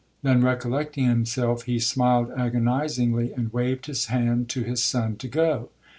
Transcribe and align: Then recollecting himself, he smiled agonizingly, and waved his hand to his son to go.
Then 0.23 0.41
recollecting 0.41 1.03
himself, 1.05 1.65
he 1.65 1.77
smiled 1.79 2.31
agonizingly, 2.35 3.33
and 3.33 3.53
waved 3.53 3.85
his 3.85 4.05
hand 4.05 4.49
to 4.49 4.63
his 4.63 4.81
son 4.81 5.15
to 5.17 5.27
go. 5.27 5.69